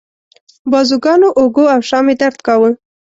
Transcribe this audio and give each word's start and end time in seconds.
بازوګانو، 0.71 1.29
اوږو 1.39 1.65
او 1.73 1.79
شا 1.89 1.99
مې 2.05 2.13
درد 2.21 2.39
کاوه. 2.47 2.69